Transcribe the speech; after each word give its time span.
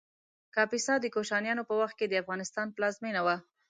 کاپیسا 0.55 0.93
د 0.99 1.05
کوشانیانو 1.15 1.63
په 1.69 1.73
وخت 1.81 1.95
کې 1.99 2.05
د 2.07 2.13
افغانستان 2.23 2.67
پلازمېنه 2.75 3.21
وه 3.25 3.37